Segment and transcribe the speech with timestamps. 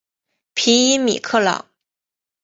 [0.55, 1.67] 皮伊米克朗。